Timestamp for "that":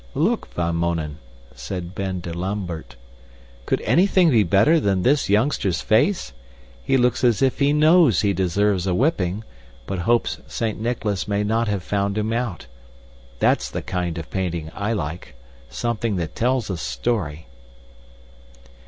16.15-16.33